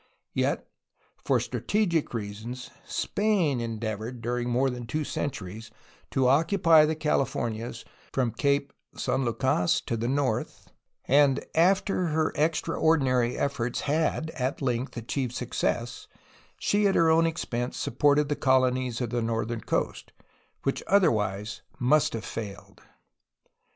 [0.33, 0.67] Yet,
[1.23, 5.69] for strategic reasons, Spain endeavored, during more than two centuries,
[6.09, 10.71] to occupy the CaHfornias from Cape San Lucas to the north,
[11.05, 16.07] and after her extraordinary efforts had at length achieved success
[16.57, 20.13] she at her own expense supported the colonies of the northern coast,
[20.63, 22.81] which other wise must have failed.